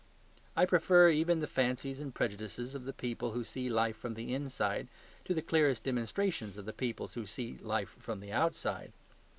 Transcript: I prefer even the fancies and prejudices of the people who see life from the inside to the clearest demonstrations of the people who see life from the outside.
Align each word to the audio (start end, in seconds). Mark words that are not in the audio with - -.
I 0.55 0.65
prefer 0.65 1.09
even 1.09 1.41
the 1.41 1.47
fancies 1.47 1.99
and 1.99 2.11
prejudices 2.11 2.73
of 2.73 2.85
the 2.85 2.91
people 2.91 3.33
who 3.33 3.43
see 3.43 3.69
life 3.69 3.95
from 3.95 4.15
the 4.15 4.33
inside 4.33 4.87
to 5.25 5.35
the 5.35 5.43
clearest 5.43 5.83
demonstrations 5.83 6.57
of 6.57 6.65
the 6.65 6.73
people 6.73 7.07
who 7.09 7.27
see 7.27 7.59
life 7.61 7.95
from 7.99 8.19
the 8.19 8.31
outside. 8.31 8.93